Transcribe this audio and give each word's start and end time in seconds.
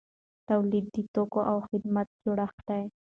تولید 0.49 0.85
د 0.95 0.97
توکو 1.13 1.39
او 1.51 1.57
خدماتو 1.69 2.19
جوړښت 2.23 2.59
دی. 2.69 2.83